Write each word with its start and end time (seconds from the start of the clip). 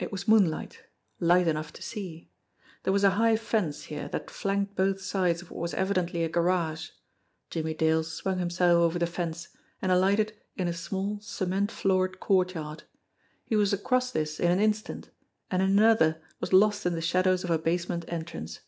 It 0.00 0.10
was 0.10 0.26
moonlight; 0.26 0.82
light 1.20 1.46
enough 1.46 1.72
to 1.74 1.80
see. 1.80 2.32
There 2.82 2.92
was 2.92 3.04
a 3.04 3.10
high 3.10 3.36
fence 3.36 3.84
here 3.84 4.08
that 4.08 4.28
flanked 4.28 4.74
both 4.74 5.00
sides 5.00 5.40
of 5.40 5.52
what 5.52 5.60
was 5.60 5.72
evidently 5.74 6.24
a 6.24 6.28
garage. 6.28 6.88
Jimmie 7.48 7.72
Dale 7.72 8.02
swung 8.02 8.40
himself 8.40 8.74
over 8.76 8.98
the 8.98 9.06
fence, 9.06 9.50
and 9.80 9.92
alighted 9.92 10.36
in 10.56 10.66
a 10.66 10.72
small, 10.72 11.20
cement 11.20 11.70
floored 11.70 12.18
courtyard. 12.18 12.82
He 13.44 13.54
was 13.54 13.72
across 13.72 14.10
this 14.10 14.40
in 14.40 14.50
an 14.50 14.58
instant, 14.58 15.10
and 15.48 15.62
in 15.62 15.70
another 15.78 16.20
was 16.40 16.52
lost 16.52 16.84
in 16.84 16.94
the 16.94 17.00
shadows 17.00 17.44
of 17.44 17.50
a 17.50 17.56
basement 17.60 18.04
entrance. 18.08 18.58